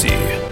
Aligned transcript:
студии. 0.00 0.49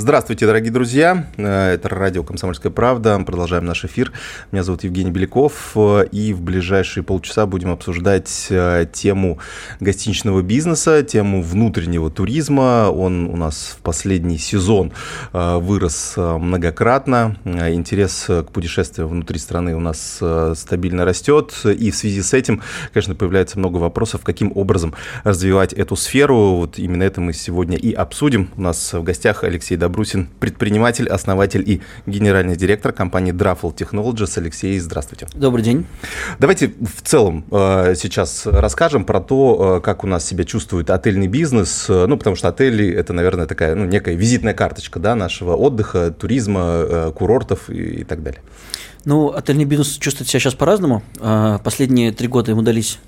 Здравствуйте, 0.00 0.46
дорогие 0.46 0.70
друзья. 0.70 1.26
Э, 1.38 1.72
это 1.72 1.88
радио 1.88 2.22
«Комсомольская 2.22 2.70
правда». 2.70 3.18
Продолжаем 3.26 3.64
наш 3.64 3.84
эфир. 3.84 4.12
Меня 4.52 4.62
зовут 4.62 4.84
Евгений 4.84 5.10
Беляков. 5.10 5.76
И 6.12 6.32
в 6.32 6.40
ближайшие 6.40 7.02
полчаса 7.02 7.46
будем 7.46 7.72
обсуждать 7.72 8.46
э, 8.48 8.86
тему 8.92 9.40
гостиничного 9.80 10.42
бизнеса, 10.42 11.02
тему 11.02 11.42
внутреннего 11.42 12.12
туризма. 12.12 12.90
Он 12.92 13.26
у 13.26 13.36
нас 13.36 13.76
в 13.76 13.82
последний 13.82 14.38
сезон 14.38 14.92
э, 15.32 15.56
вырос 15.56 16.14
многократно. 16.16 17.36
Интерес 17.44 18.26
к 18.28 18.52
путешествиям 18.52 19.08
внутри 19.08 19.40
страны 19.40 19.74
у 19.74 19.80
нас 19.80 20.22
стабильно 20.54 21.04
растет. 21.06 21.52
И 21.64 21.90
в 21.90 21.96
связи 21.96 22.22
с 22.22 22.34
этим, 22.34 22.62
конечно, 22.92 23.16
появляется 23.16 23.58
много 23.58 23.78
вопросов, 23.78 24.20
каким 24.22 24.52
образом 24.54 24.94
развивать 25.24 25.72
эту 25.72 25.96
сферу. 25.96 26.54
Вот 26.54 26.78
именно 26.78 27.02
это 27.02 27.20
мы 27.20 27.32
сегодня 27.32 27.76
и 27.76 27.92
обсудим. 27.92 28.50
У 28.56 28.62
нас 28.62 28.92
в 28.92 29.02
гостях 29.02 29.42
Алексей 29.42 29.74
Добров 29.74 29.87
Добрусин, 29.88 30.28
предприниматель, 30.38 31.08
основатель 31.08 31.64
и 31.66 31.80
генеральный 32.04 32.56
директор 32.56 32.92
компании 32.92 33.32
Druffle 33.32 33.74
Technologies. 33.74 34.36
Алексей, 34.36 34.78
здравствуйте. 34.78 35.28
Добрый 35.34 35.64
день. 35.64 35.86
Давайте 36.38 36.74
в 36.78 37.00
целом 37.02 37.46
э, 37.50 37.94
сейчас 37.96 38.42
расскажем 38.44 39.06
про 39.06 39.20
то, 39.20 39.78
э, 39.78 39.80
как 39.80 40.04
у 40.04 40.06
нас 40.06 40.26
себя 40.26 40.44
чувствует 40.44 40.90
отельный 40.90 41.26
бизнес. 41.26 41.86
Э, 41.88 42.04
ну, 42.06 42.18
потому 42.18 42.36
что 42.36 42.48
отели– 42.48 42.86
это, 42.94 43.14
наверное, 43.14 43.46
такая, 43.46 43.74
ну, 43.74 43.86
некая 43.86 44.14
визитная 44.14 44.52
карточка, 44.52 45.00
да, 45.00 45.14
нашего 45.14 45.56
отдыха, 45.56 46.10
туризма, 46.10 47.10
курортов 47.16 47.70
и, 47.70 48.00
и 48.00 48.04
так 48.04 48.22
далее. 48.22 48.42
Ну, 49.06 49.32
отельный 49.32 49.64
бизнес 49.64 49.96
чувствует 49.96 50.28
себя 50.28 50.40
сейчас 50.40 50.54
по-разному. 50.54 51.02
Последние 51.64 52.12
три 52.12 52.28
года 52.28 52.50
ему 52.50 52.60
дались 52.60 52.98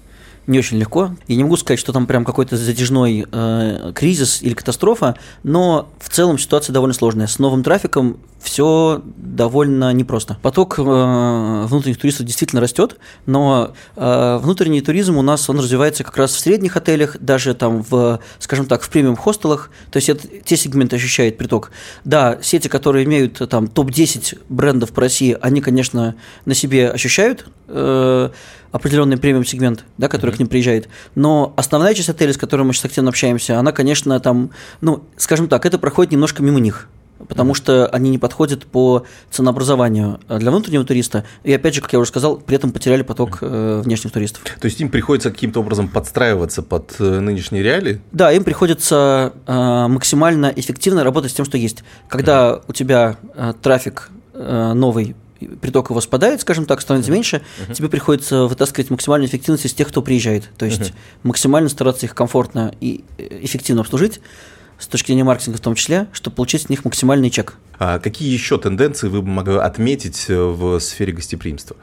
не 0.46 0.58
очень 0.58 0.78
легко. 0.78 1.10
Я 1.28 1.36
не 1.36 1.44
могу 1.44 1.56
сказать, 1.56 1.78
что 1.78 1.92
там 1.92 2.06
прям 2.06 2.24
какой-то 2.24 2.56
затяжной 2.56 3.26
э, 3.30 3.92
кризис 3.94 4.42
или 4.42 4.54
катастрофа, 4.54 5.16
но 5.42 5.88
в 5.98 6.08
целом 6.08 6.38
ситуация 6.38 6.72
довольно 6.72 6.94
сложная. 6.94 7.26
С 7.26 7.38
новым 7.38 7.62
трафиком 7.62 8.18
все 8.40 9.02
довольно 9.04 9.92
непросто. 9.92 10.38
Поток 10.42 10.78
э, 10.78 10.82
внутренних 10.82 11.98
туристов 11.98 12.26
действительно 12.26 12.60
растет, 12.60 12.96
но 13.26 13.72
э, 13.96 14.38
внутренний 14.42 14.80
туризм 14.80 15.18
у 15.18 15.22
нас 15.22 15.48
он 15.50 15.58
развивается 15.58 16.04
как 16.04 16.16
раз 16.16 16.32
в 16.32 16.38
средних 16.40 16.76
отелях, 16.76 17.16
даже 17.20 17.54
там 17.54 17.84
в, 17.88 18.20
скажем 18.38 18.66
так, 18.66 18.82
в 18.82 18.88
премиум 18.88 19.16
хостелах. 19.16 19.70
То 19.90 19.98
есть 19.98 20.08
это, 20.08 20.26
те 20.26 20.56
сегменты 20.56 20.96
ощущают 20.96 21.36
приток. 21.36 21.70
Да, 22.04 22.38
сети, 22.42 22.68
которые 22.68 23.04
имеют 23.04 23.40
там 23.48 23.68
топ-10 23.68 24.38
брендов 24.48 24.92
по 24.92 25.02
России, 25.02 25.36
они, 25.40 25.60
конечно, 25.60 26.16
на 26.44 26.54
себе 26.54 26.90
ощущают 26.90 27.46
э, 27.68 28.30
определенный 28.72 29.16
премиум 29.16 29.44
сегмент, 29.44 29.84
да, 29.98 30.08
который 30.08 30.30
mm-hmm. 30.30 30.36
к 30.36 30.38
ним 30.40 30.48
приезжает. 30.48 30.88
Но 31.14 31.52
основная 31.56 31.94
часть 31.94 32.08
отелей, 32.08 32.34
с 32.34 32.38
которыми 32.38 32.68
мы 32.68 32.72
сейчас 32.72 32.86
активно 32.86 33.10
общаемся, 33.10 33.58
она, 33.58 33.72
конечно, 33.72 34.18
там, 34.20 34.50
ну, 34.80 35.04
скажем 35.16 35.48
так, 35.48 35.66
это 35.66 35.78
проходит 35.78 36.12
немножко 36.12 36.42
мимо 36.42 36.60
них 36.60 36.88
потому 37.28 37.54
что 37.54 37.86
они 37.86 38.10
не 38.10 38.18
подходят 38.18 38.66
по 38.66 39.04
ценообразованию 39.30 40.20
для 40.28 40.50
внутреннего 40.50 40.84
туриста. 40.84 41.24
И 41.44 41.52
опять 41.52 41.74
же, 41.74 41.80
как 41.80 41.92
я 41.92 41.98
уже 41.98 42.08
сказал, 42.08 42.36
при 42.38 42.56
этом 42.56 42.72
потеряли 42.72 43.02
поток 43.02 43.38
э, 43.40 43.82
внешних 43.84 44.12
туристов. 44.12 44.42
То 44.60 44.66
есть 44.66 44.80
им 44.80 44.88
приходится 44.88 45.30
каким-то 45.30 45.60
образом 45.60 45.88
подстраиваться 45.88 46.62
под 46.62 46.96
э, 46.98 47.20
нынешние 47.20 47.62
реалии? 47.62 48.00
Да, 48.12 48.32
им 48.32 48.44
приходится 48.44 49.32
э, 49.46 49.86
максимально 49.88 50.52
эффективно 50.54 51.04
работать 51.04 51.30
с 51.30 51.34
тем, 51.34 51.44
что 51.44 51.58
есть. 51.58 51.84
Когда 52.08 52.50
mm. 52.50 52.62
у 52.68 52.72
тебя 52.72 53.16
трафик 53.62 54.10
новый 54.34 55.14
приток 55.60 55.90
его 55.90 56.00
спадает, 56.00 56.40
скажем 56.40 56.66
так, 56.66 56.80
становится 56.80 57.10
меньше, 57.12 57.42
uh-huh. 57.66 57.74
тебе 57.74 57.88
приходится 57.88 58.44
вытаскивать 58.44 58.90
максимальную 58.90 59.28
эффективность 59.28 59.66
из 59.66 59.74
тех, 59.74 59.88
кто 59.88 60.02
приезжает. 60.02 60.50
То 60.56 60.66
есть 60.66 60.80
uh-huh. 60.80 60.94
максимально 61.22 61.68
стараться 61.68 62.06
их 62.06 62.14
комфортно 62.14 62.74
и 62.80 63.04
эффективно 63.18 63.82
обслужить 63.82 64.20
с 64.78 64.86
точки 64.86 65.08
зрения 65.08 65.24
маркетинга 65.24 65.58
в 65.58 65.60
том 65.60 65.74
числе, 65.74 66.08
чтобы 66.12 66.36
получить 66.36 66.62
с 66.62 66.68
них 66.68 66.84
максимальный 66.84 67.30
чек. 67.30 67.54
А 67.78 67.98
какие 67.98 68.32
еще 68.32 68.58
тенденции 68.58 69.08
вы 69.08 69.22
бы 69.22 69.28
могли 69.28 69.56
отметить 69.56 70.26
э, 70.28 70.36
в 70.36 70.80
сфере 70.80 71.12
гостеприимства? 71.12 71.76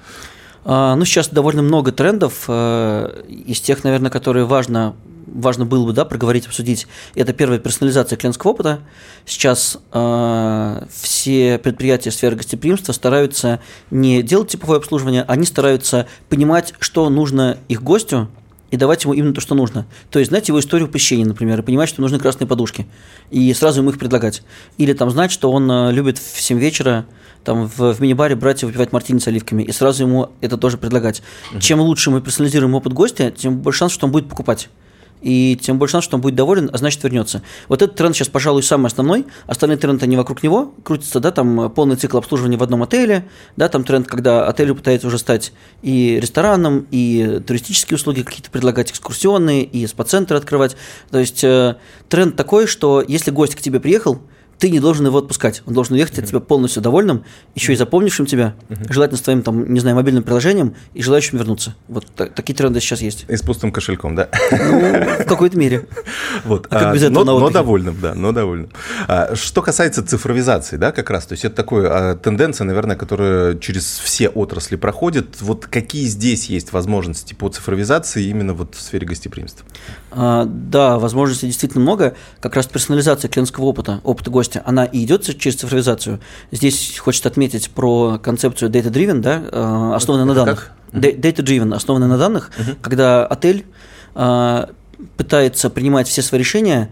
А, 0.66 0.96
ну, 0.96 1.06
сейчас 1.06 1.30
довольно 1.30 1.62
много 1.62 1.92
трендов. 1.92 2.46
Э, 2.48 3.24
из 3.28 3.62
тех, 3.62 3.84
наверное, 3.84 4.12
которые 4.12 4.46
важно 4.46 4.96
важно 5.38 5.66
было 5.66 5.86
бы 5.86 5.94
да, 5.94 6.06
проговорить, 6.06 6.48
обсудить, 6.48 6.88
это 7.16 7.34
первая 7.34 7.59
персонализация 7.59 8.18
клиентского 8.18 8.52
опыта. 8.52 8.80
Сейчас 9.25 9.78
э, 9.94 10.86
все 10.92 11.59
предприятия 11.59 12.12
сферы 12.12 12.36
гостеприимства 12.36 12.92
стараются 12.94 13.62
не 13.92 14.24
делать 14.24 14.50
типовое 14.50 14.78
обслуживание, 14.78 15.24
они 15.28 15.46
стараются 15.46 16.08
понимать, 16.30 16.74
что 16.80 17.09
нужно 17.09 17.58
их 17.70 17.84
гостю, 17.84 18.30
и 18.70 18.75
давать 18.75 19.03
ему 19.03 19.14
именно 19.14 19.34
то, 19.34 19.42
что 19.42 19.56
нужно. 19.56 19.86
То 20.09 20.20
есть 20.20 20.30
знать 20.30 20.50
его 20.50 20.59
историю 20.59 20.90
посещения, 20.90 21.25
например, 21.25 21.59
и 21.59 21.62
понимать, 21.62 21.88
что 21.88 22.02
нужны 22.02 22.19
красные 22.19 22.48
подушки, 22.48 22.86
и 23.31 23.54
сразу 23.54 23.80
ему 23.80 23.92
их 23.92 24.00
предлагать. 24.00 24.44
Или 24.78 24.94
там 24.94 25.09
знать, 25.09 25.31
что 25.31 25.52
он 25.52 25.72
э, 25.72 25.92
любит 25.94 26.18
в 26.18 26.42
7 26.42 26.59
вечера 26.59 27.06
там 27.44 27.68
в, 27.68 27.94
в 27.94 28.02
мини-баре 28.02 28.36
брать 28.36 28.64
и 28.64 28.66
выпивать 28.66 28.92
мартини 28.92 29.19
с 29.19 29.28
оливками, 29.28 29.64
и 29.64 29.72
сразу 29.72 30.04
ему 30.04 30.31
это 30.42 30.58
тоже 30.58 30.78
предлагать. 30.78 31.22
Угу. 31.52 31.62
Чем 31.62 31.80
лучше 31.80 32.12
мы 32.12 32.22
персонализируем 32.22 32.75
опыт 32.75 32.92
гостя, 32.92 33.31
тем 33.31 33.59
больше 33.59 33.80
шанс, 33.80 33.94
что 33.94 34.06
он 34.06 34.12
будет 34.12 34.28
покупать 34.28 34.69
и 35.22 35.58
тем 35.62 35.80
больше 35.80 35.94
шанс, 35.94 36.06
что 36.06 36.16
он 36.16 36.22
будет 36.22 36.36
доволен, 36.36 36.70
а 36.72 36.78
значит 36.78 37.04
вернется. 37.04 37.42
Вот 37.68 37.82
этот 37.82 37.96
тренд 37.96 38.16
сейчас, 38.16 38.30
пожалуй, 38.30 38.64
самый 38.64 38.88
основной. 38.88 39.26
Остальные 39.46 39.78
тренды, 39.78 40.06
они 40.06 40.16
вокруг 40.16 40.44
него 40.44 40.74
крутятся, 40.84 41.20
да, 41.20 41.32
там 41.32 41.72
полный 41.72 41.96
цикл 41.96 42.18
обслуживания 42.18 42.58
в 42.58 42.64
одном 42.64 42.84
отеле, 42.84 43.28
да, 43.56 43.70
там 43.70 43.84
тренд, 43.84 44.08
когда 44.08 44.48
отель 44.48 44.74
пытается 44.74 45.08
уже 45.08 45.18
стать 45.18 45.54
и 45.82 46.20
рестораном, 46.22 46.88
и 46.92 47.42
туристические 47.46 47.96
услуги 47.96 48.22
какие-то 48.22 48.52
предлагать, 48.52 48.92
экскурсионные, 48.92 49.64
и 49.64 49.88
спа-центры 49.88 50.38
открывать. 50.38 50.76
То 51.10 51.20
есть 51.20 51.44
э, 51.44 51.78
тренд 52.10 52.36
такой, 52.36 52.68
что 52.68 53.04
если 53.08 53.32
гость 53.32 53.56
к 53.56 53.62
тебе 53.62 53.80
приехал, 53.80 54.22
ты 54.59 54.69
не 54.69 54.79
должен 54.79 55.06
его 55.06 55.19
отпускать. 55.19 55.62
Он 55.66 55.73
должен 55.73 55.95
уехать 55.95 56.19
от 56.19 56.25
тебя 56.25 56.40
полностью 56.40 56.81
довольным, 56.81 57.23
еще 57.56 57.73
и 57.73 57.75
запомнившим 57.75 58.25
тебя, 58.25 58.56
желательно 58.90 59.18
с 59.18 59.22
твоим, 59.22 59.44
там, 59.44 59.72
не 59.73 59.79
знаю, 59.79 59.95
мобильным 59.95 60.23
приложением 60.23 60.75
и 60.94 61.01
желающим 61.01 61.38
вернуться. 61.38 61.75
Вот 61.88 62.06
так, 62.16 62.34
такие 62.34 62.56
тренды 62.56 62.79
сейчас 62.79 63.01
есть. 63.01 63.25
И 63.28 63.35
с 63.35 63.41
пустым 63.41 63.72
кошельком, 63.72 64.16
да? 64.16 64.29
Ну, 64.51 65.23
в 65.23 65.25
какой-то 65.25 65.57
мере. 65.57 65.88
Вот. 66.44 66.68
А 66.69 66.79
как 66.79 66.94
без 66.94 67.03
этого 67.03 67.23
но, 67.23 67.40
но 67.40 67.50
довольным, 67.50 67.97
да, 68.01 68.13
но 68.13 68.31
довольным. 68.31 68.69
А, 69.07 69.35
что 69.35 69.62
касается 69.62 70.06
цифровизации, 70.06 70.78
да, 70.78 70.91
как 70.91 71.09
раз, 71.09 71.25
то 71.25 71.34
есть 71.34 71.45
это 71.45 71.56
такая 71.56 72.12
а, 72.12 72.16
тенденция, 72.16 72.66
наверное, 72.66 72.95
которая 72.95 73.56
через 73.57 74.00
все 74.00 74.29
отрасли 74.29 74.75
проходит. 74.75 75.41
Вот 75.41 75.68
какие 75.68 76.06
здесь 76.06 76.50
есть 76.50 76.74
возможности 76.74 77.34
по 77.34 77.50
цифровизации 77.50 78.25
именно 78.25 78.53
вот 78.53 78.75
в 78.75 78.81
сфере 78.81 79.06
гостеприимства? 79.06 79.66
А, 80.12 80.45
да, 80.45 81.00
возможностей 81.00 81.47
действительно 81.47 81.81
много. 81.81 82.16
Как 82.40 82.56
раз 82.56 82.68
персонализация 82.68 83.29
клиентского 83.29 83.66
опыта, 83.66 84.00
опыта 84.03 84.29
гостя 84.31 84.63
она 84.66 84.85
и 84.85 85.03
идет 85.03 85.23
через 85.38 85.56
цифровизацию. 85.56 86.19
Здесь 86.51 86.97
хочется 86.97 87.29
отметить 87.29 87.69
про 87.72 88.18
концепцию 88.18 88.72
data-driven, 88.72 89.19
да, 89.19 89.44
э, 89.51 89.91
основанная 89.95 90.25
на 90.25 90.34
данных. 90.34 90.72
Data-driven, 90.91 91.73
основанная 91.73 92.07
на 92.07 92.18
данных, 92.18 92.51
uh-huh. 92.57 92.78
когда 92.81 93.25
отель 93.25 93.66
э, 94.16 94.66
пытается 95.18 95.69
принимать 95.69 96.07
все 96.07 96.22
свои 96.22 96.39
решения, 96.39 96.89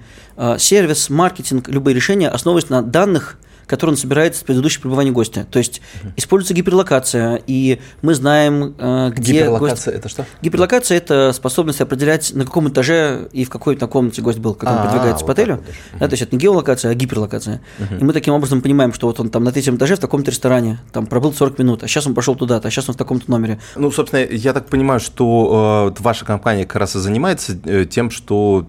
сервис, 0.60 1.10
маркетинг, 1.10 1.70
любые 1.70 1.96
решения 1.96 2.28
основываясь 2.28 2.70
на 2.70 2.82
данных, 2.82 3.38
который 3.68 3.92
он 3.92 3.98
собирает 3.98 4.36
с 4.36 4.44
предыдущего 4.44 4.84
пребывания 4.84 5.12
гостя. 5.12 5.46
То 5.50 5.60
есть 5.60 5.82
угу. 6.02 6.14
используется 6.18 6.54
гиперлокация, 6.54 7.42
и 7.48 7.80
мы 8.02 8.14
знаем, 8.16 8.76
э, 8.78 9.12
где 9.16 9.34
Гиперлокация 9.34 9.94
гость... 9.94 10.00
это 10.00 10.10
что? 10.10 10.26
Гиперлокация– 10.42 10.98
это 11.00 11.34
способность 11.34 11.82
определять, 11.82 12.34
на 12.34 12.46
каком 12.46 12.70
этаже 12.70 13.28
и 13.32 13.46
в 13.46 13.50
какой 13.50 13.76
на 13.76 13.88
комнате 13.88 14.22
гость 14.22 14.40
был, 14.40 14.54
как 14.54 14.70
он 14.70 14.78
а, 14.78 14.84
продвигается 14.84 15.26
по 15.26 15.32
отелю. 15.32 15.64
Да, 15.94 16.08
то 16.08 16.14
есть 16.14 16.24
это 16.24 16.36
не 16.36 16.42
геолокация, 16.42 16.92
а 16.92 16.94
гиперлокация. 16.94 17.62
И 18.00 18.04
мы 18.04 18.14
таким 18.14 18.34
образом 18.34 18.62
понимаем, 18.62 18.94
что 18.94 19.08
вот 19.08 19.20
он 19.20 19.30
там 19.30 19.44
на 19.44 19.52
третьем 19.52 19.76
этаже 19.76 19.96
в 19.96 20.00
таком-то 20.00 20.32
ресторане, 20.32 20.80
там 20.92 21.06
пробыл 21.08 21.34
40 21.34 21.60
минут, 21.60 21.84
а 21.84 21.88
сейчас 21.88 22.08
он 22.08 22.14
пошел 22.14 22.36
туда-то, 22.36 22.68
а 22.68 22.72
сейчас 22.72 22.90
он 22.90 22.96
в 22.96 22.98
таком-то 22.98 23.30
номере. 23.30 23.60
Ну, 23.76 23.92
собственно, 23.92 24.22
я 24.22 24.54
так 24.54 24.68
понимаю, 24.68 25.00
что 25.00 25.94
э, 25.96 26.02
ваша 26.02 26.26
компания 26.26 26.66
как 26.66 26.78
раз 26.78 26.96
и 26.96 27.00
занимается 27.00 27.58
э, 27.66 27.86
тем, 27.86 28.10
что 28.10 28.66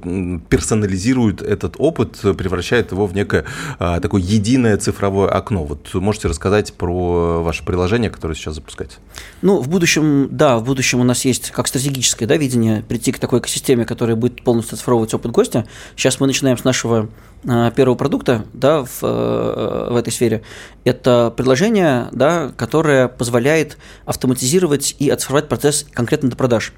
персонализирует 0.49 1.43
этот 1.43 1.77
опыт, 1.79 2.21
превращает 2.37 2.93
его 2.93 3.07
в 3.07 3.15
некое 3.15 3.45
э, 3.79 4.01
такое 4.01 4.23
единое 4.23 4.77
цифровое 4.87 5.29
окно. 5.29 5.65
Вот 5.65 5.93
можете 5.95 6.29
рассказать 6.29 6.73
про 6.73 7.43
ваше 7.43 7.65
приложение, 7.65 8.09
которое 8.09 8.37
сейчас 8.37 8.55
запускаете? 8.55 8.95
Ну, 9.43 9.61
в 9.61 9.69
будущем, 9.69 10.29
да, 10.31 10.59
в 10.59 10.65
будущем 10.65 11.01
у 11.01 11.05
нас 11.05 11.25
есть 11.25 11.51
как 11.51 11.67
стратегическое 11.67 12.27
да, 12.27 12.37
видение 12.37 12.83
прийти 12.83 13.11
к 13.11 13.19
такой 13.19 13.41
экосистеме, 13.41 13.85
которая 13.85 14.15
будет 14.15 14.45
полностью 14.45 14.77
оцифровывать 14.77 15.13
опыт 15.13 15.33
гостя. 15.33 15.67
Сейчас 15.97 16.21
мы 16.21 16.29
начинаем 16.29 16.57
с 16.57 16.63
нашего 16.63 17.09
а, 17.49 17.73
первого 17.73 17.97
продукта 17.97 18.45
да, 18.53 18.85
в, 18.85 19.03
э, 19.03 19.89
в 19.91 19.97
этой 19.97 20.13
сфере. 20.13 20.43
Это 20.85 21.35
приложение, 21.37 22.11
да, 22.13 22.53
которое 22.57 23.09
позволяет 23.09 23.79
автоматизировать 24.05 24.95
и 25.01 25.11
оцифровать 25.11 25.49
процесс 25.49 25.85
конкретно 25.93 26.31
до 26.31 26.37
продаж. 26.37 26.73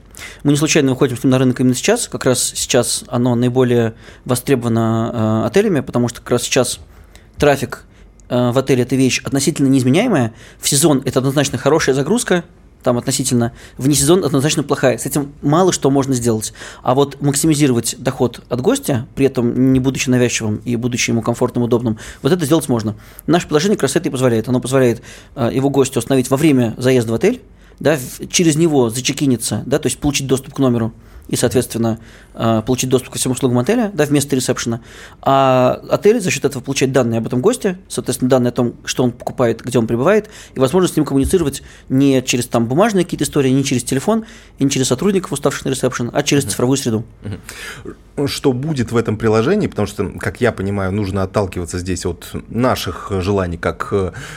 Мы 0.45 0.53
не 0.53 0.57
случайно 0.57 0.93
выходим 0.93 1.19
с 1.19 1.25
ним 1.25 1.33
на 1.33 1.39
рынок 1.39 1.61
именно 1.61 1.75
сейчас. 1.75 2.09
Как 2.09 2.25
раз 2.25 2.53
сейчас 2.55 3.05
оно 3.09 3.35
наиболее 3.35 3.93
востребовано 4.25 5.43
э, 5.45 5.47
отелями, 5.49 5.81
потому 5.81 6.09
что 6.09 6.23
как 6.23 6.31
раз 6.31 6.45
сейчас 6.45 6.81
трафик 7.37 7.85
Э, 7.88 7.88
в 8.29 8.59
отеле 8.59 8.83
это 8.83 8.97
вещь 8.97 9.21
относительно 9.25 9.69
неизменяемая. 9.69 10.33
В 10.61 10.69
сезон 10.69 11.03
это 11.05 11.21
однозначно 11.21 11.59
хорошая 11.59 11.95
загрузка, 11.95 12.45
там 12.83 12.97
относительно, 12.97 13.53
вне 13.77 13.95
сезон 13.95 14.25
однозначно 14.25 14.63
плохая. 14.63 14.99
С 14.99 15.07
этим 15.07 15.33
мало 15.43 15.73
что 15.73 15.91
можно 15.91 16.15
сделать. 16.15 16.53
А 16.83 16.95
вот 16.95 17.21
максимизировать 17.21 17.97
доход 17.99 18.41
от 18.49 18.61
гостя, 18.61 19.07
при 19.15 19.27
этом 19.27 19.73
не 19.73 19.81
будучи 19.81 20.09
навязчивым 20.09 20.63
и 20.65 20.77
будучи 20.77 21.11
ему 21.11 21.23
комфортным, 21.23 21.65
удобным, 21.65 21.99
вот 22.23 22.33
это 22.33 22.45
сделать 22.45 22.69
можно. 22.69 22.95
Наше 23.27 23.47
приложение 23.47 23.77
как 23.77 23.85
раз 23.85 23.97
это 23.97 24.09
и 24.09 24.13
позволяет. 24.13 24.49
Оно 24.49 24.61
позволяет 24.61 25.03
э, 25.35 25.51
его 25.53 25.71
гостю 25.71 25.99
установить 25.99 26.31
во 26.31 26.37
время 26.37 26.75
заезда 26.79 27.13
в 27.13 27.15
отель, 27.15 27.43
да, 27.81 27.99
через 28.31 28.57
него 28.57 28.91
зачекиниться, 28.91 29.63
да, 29.67 29.79
то 29.79 29.87
есть 29.87 29.99
получить 29.99 30.27
доступ 30.27 30.55
к 30.55 30.59
номеру, 30.59 30.93
и, 31.29 31.37
соответственно, 31.37 31.99
э, 32.35 32.63
получить 32.67 32.91
доступ 32.91 33.13
ко 33.13 33.19
всем 33.19 33.33
услугам 33.33 33.59
отеля, 33.59 33.91
да, 33.95 34.05
вместо 34.05 34.35
ресепшена. 34.35 34.81
А 35.23 35.81
отель 35.91 36.21
за 36.21 36.31
счет 36.31 36.45
этого 36.45 36.63
получает 36.63 36.93
данные 36.93 37.19
об 37.19 37.27
этом 37.27 37.41
госте, 37.41 37.79
соответственно, 37.89 38.31
данные 38.31 38.49
о 38.49 38.53
том, 38.53 38.75
что 38.85 39.05
он 39.05 39.13
покупает, 39.13 39.63
где 39.63 39.79
он 39.79 39.87
пребывает, 39.87 40.31
и 40.55 40.59
возможность 40.61 40.95
с 40.95 40.97
ним 40.97 41.05
коммуницировать 41.05 41.63
не 41.89 42.23
через 42.23 42.47
там 42.47 42.67
бумажные 42.67 43.05
какие-то 43.05 43.25
истории, 43.25 43.51
не 43.51 43.65
через 43.65 43.85
телефон, 43.85 44.25
и 44.59 44.65
не 44.65 44.71
через 44.71 44.89
сотрудников, 44.89 45.33
уставших 45.33 45.65
на 45.65 45.71
ресепшн, 45.71 46.11
а 46.13 46.23
через 46.23 46.45
цифровую 46.45 46.77
среду. 46.77 47.05
Что 48.27 48.53
будет 48.53 48.91
в 48.91 48.97
этом 48.97 49.17
приложении, 49.17 49.69
потому 49.69 49.87
что, 49.87 50.11
как 50.19 50.41
я 50.41 50.51
понимаю, 50.51 50.93
нужно 50.93 51.23
отталкиваться 51.23 51.79
здесь 51.79 52.05
от 52.05 52.31
наших 52.49 53.13
желаний, 53.21 53.57
как, 53.57 53.93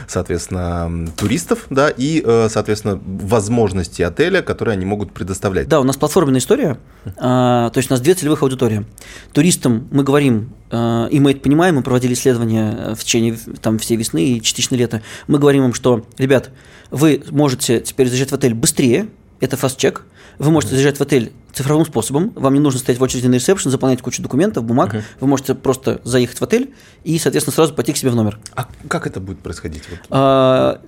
соответственно, 0.07 1.09
туристов, 1.17 1.65
да, 1.69 1.89
и, 1.89 2.21
соответственно, 2.49 3.01
возможностей 3.03 4.03
отеля, 4.03 4.41
которые 4.41 4.73
они 4.73 4.85
могут 4.85 5.13
предоставлять. 5.13 5.67
Да, 5.67 5.79
у 5.79 5.83
нас 5.83 5.97
платформенная 5.97 6.39
история, 6.39 6.77
то 7.03 7.73
есть 7.75 7.89
у 7.89 7.93
нас 7.93 8.01
две 8.01 8.13
целевых 8.13 8.43
аудитории. 8.43 8.85
Туристам 9.33 9.87
мы 9.91 10.03
говорим, 10.03 10.53
а, 10.69 11.07
и 11.07 11.19
мы 11.19 11.31
это 11.31 11.41
понимаем, 11.41 11.75
мы 11.75 11.83
проводили 11.83 12.13
исследования 12.13 12.93
в 12.95 13.03
течение 13.03 13.37
там, 13.61 13.79
всей 13.79 13.97
весны 13.97 14.23
и 14.23 14.41
частично 14.41 14.75
лета, 14.75 15.01
мы 15.27 15.39
говорим 15.39 15.65
им, 15.65 15.73
что, 15.73 16.05
ребят, 16.17 16.51
вы 16.91 17.23
можете 17.31 17.79
теперь 17.79 18.07
заезжать 18.07 18.31
в 18.31 18.35
отель 18.35 18.53
быстрее, 18.53 19.07
это 19.39 19.57
фаст-чек, 19.57 20.03
вы 20.37 20.51
можете 20.51 20.75
заезжать 20.75 20.97
в 20.97 21.01
отель 21.01 21.33
цифровым 21.53 21.85
способом, 21.85 22.31
вам 22.35 22.53
не 22.53 22.59
нужно 22.59 22.79
стоять 22.79 22.99
в 22.99 23.03
очереди 23.03 23.27
на 23.27 23.35
ресепшн, 23.35 23.69
заполнять 23.69 24.01
кучу 24.01 24.21
документов, 24.21 24.63
бумаг, 24.63 24.93
uh-huh. 24.93 25.03
вы 25.19 25.27
можете 25.27 25.55
просто 25.55 26.01
заехать 26.03 26.39
в 26.39 26.43
отель 26.43 26.73
и, 27.03 27.17
соответственно, 27.19 27.53
сразу 27.53 27.73
пойти 27.73 27.93
к 27.93 27.97
себе 27.97 28.11
в 28.11 28.15
номер. 28.15 28.39
А 28.55 28.67
как 28.87 29.07
это 29.07 29.19
будет 29.19 29.39
происходить? 29.39 29.83
Вот. 29.89 29.99
А, 30.09 30.81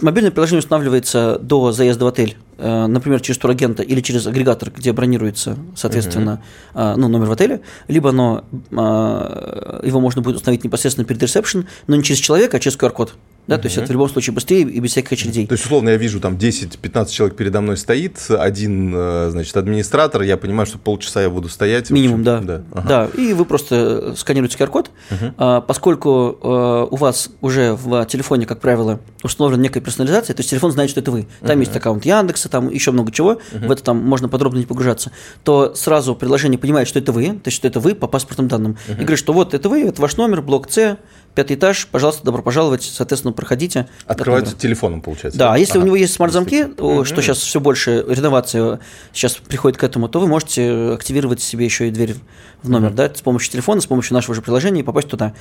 мобильное 0.00 0.30
приложение 0.30 0.60
устанавливается 0.60 1.38
до 1.40 1.72
заезда 1.72 2.04
в 2.04 2.08
отель, 2.08 2.36
э, 2.51 2.51
например, 2.62 3.20
через 3.20 3.38
турагента 3.38 3.82
или 3.82 4.00
через 4.00 4.26
агрегатор, 4.26 4.70
где 4.70 4.92
бронируется, 4.92 5.56
соответственно, 5.74 6.42
uh-huh. 6.74 6.96
ну, 6.96 7.08
номер 7.08 7.26
в 7.26 7.32
отеле, 7.32 7.62
либо 7.88 8.10
оно, 8.10 8.44
а, 8.76 9.80
его 9.84 10.00
можно 10.00 10.22
будет 10.22 10.36
установить 10.36 10.64
непосредственно 10.64 11.06
перед 11.06 11.22
ресепшн, 11.22 11.66
но 11.86 11.96
не 11.96 12.02
через 12.02 12.20
человека, 12.20 12.58
а 12.58 12.60
через 12.60 12.78
QR-код. 12.78 13.14
Да, 13.46 13.56
угу. 13.56 13.62
то 13.62 13.66
есть 13.66 13.76
это 13.76 13.88
в 13.88 13.90
любом 13.90 14.08
случае 14.08 14.34
быстрее 14.34 14.62
и 14.62 14.78
без 14.78 14.92
всяких 14.92 15.12
очередей. 15.12 15.46
То 15.48 15.54
есть, 15.54 15.64
условно, 15.64 15.90
я 15.90 15.96
вижу, 15.96 16.20
там 16.20 16.34
10-15 16.34 17.10
человек 17.10 17.36
передо 17.36 17.60
мной 17.60 17.76
стоит, 17.76 18.18
один, 18.30 18.92
э, 18.94 19.30
значит, 19.30 19.56
администратор, 19.56 20.22
я 20.22 20.36
понимаю, 20.36 20.66
что 20.66 20.78
полчаса 20.78 21.22
я 21.22 21.28
буду 21.30 21.48
стоять. 21.48 21.90
Минимум, 21.90 22.22
да. 22.22 22.40
Да. 22.40 22.62
Ага. 22.72 22.88
да, 22.88 23.20
и 23.20 23.32
вы 23.32 23.44
просто 23.44 24.14
сканируете 24.16 24.56
QR-код, 24.58 24.90
угу. 25.10 25.34
а, 25.38 25.60
поскольку 25.60 26.38
а, 26.40 26.84
у 26.84 26.96
вас 26.96 27.30
уже 27.40 27.74
в 27.74 28.04
телефоне, 28.06 28.46
как 28.46 28.60
правило, 28.60 29.00
установлена 29.24 29.62
некая 29.62 29.80
персонализация, 29.80 30.34
то 30.34 30.40
есть 30.40 30.50
телефон 30.50 30.70
знает, 30.70 30.90
что 30.90 31.00
это 31.00 31.10
вы. 31.10 31.26
Там 31.40 31.52
угу. 31.52 31.60
есть 31.60 31.76
аккаунт 31.76 32.04
Яндекса, 32.04 32.48
там 32.48 32.70
еще 32.70 32.92
много 32.92 33.10
чего, 33.10 33.32
угу. 33.32 33.66
в 33.66 33.70
это 33.72 33.82
там 33.82 33.98
можно 33.98 34.28
подробно 34.28 34.58
не 34.58 34.66
погружаться, 34.66 35.10
то 35.42 35.74
сразу 35.74 36.14
приложение 36.14 36.58
понимает, 36.58 36.86
что 36.86 37.00
это 37.00 37.10
вы, 37.10 37.26
то 37.26 37.48
есть 37.48 37.56
что 37.56 37.66
это 37.66 37.80
вы 37.80 37.96
по 37.96 38.06
паспортным 38.06 38.46
данным, 38.46 38.76
угу. 38.86 38.92
и 38.92 39.00
говорит, 39.00 39.18
что 39.18 39.32
вот 39.32 39.52
это 39.52 39.68
вы, 39.68 39.82
это 39.82 40.00
ваш 40.00 40.16
номер, 40.16 40.42
блок 40.42 40.70
С, 40.70 40.98
пятый 41.34 41.56
этаж, 41.56 41.88
пожалуйста, 41.90 42.24
добро 42.24 42.42
пожаловать, 42.42 42.82
соответственно, 42.82 43.31
проходите. 43.32 43.88
Открывается 44.06 44.56
телефоном, 44.56 45.00
получается. 45.00 45.38
Да, 45.38 45.54
а 45.54 45.58
если 45.58 45.74
ага. 45.74 45.82
у 45.82 45.86
него 45.86 45.96
есть 45.96 46.14
смарт-замки, 46.14 46.66
что 47.04 47.22
сейчас 47.22 47.38
все 47.38 47.60
больше 47.60 48.04
реновация 48.08 48.80
сейчас 49.12 49.34
приходит 49.34 49.78
к 49.78 49.84
этому, 49.84 50.08
то 50.08 50.20
вы 50.20 50.26
можете 50.26 50.92
активировать 50.92 51.40
себе 51.40 51.64
еще 51.64 51.88
и 51.88 51.90
дверь 51.90 52.14
в 52.62 52.70
номер, 52.70 52.92
да, 52.92 53.12
с 53.12 53.20
помощью 53.20 53.50
телефона, 53.52 53.80
с 53.80 53.86
помощью 53.86 54.14
нашего 54.14 54.34
же 54.34 54.42
приложения 54.42 54.80
и 54.80 54.84
попасть 54.84 55.08
туда. 55.08 55.34